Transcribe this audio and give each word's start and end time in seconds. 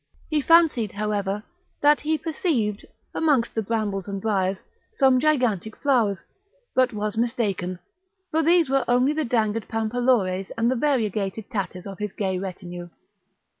He 0.31 0.41
fancied, 0.41 0.93
however, 0.93 1.43
that 1.79 2.01
he 2.01 2.17
perceived, 2.17 2.83
amongst 3.13 3.53
the 3.53 3.61
brambles 3.61 4.07
and 4.07 4.19
briers, 4.19 4.63
some 4.95 5.19
gigantic 5.19 5.75
flowers, 5.75 6.25
but 6.73 6.91
was 6.91 7.17
mistaken; 7.17 7.77
for 8.31 8.41
these 8.41 8.67
were 8.67 8.83
only 8.87 9.13
the 9.13 9.25
dangling 9.25 9.67
palampores 9.67 10.49
and 10.57 10.73
variegated 10.73 11.51
tatters 11.51 11.85
of 11.85 11.99
his 11.99 12.13
gay 12.13 12.39
retinue. 12.39 12.89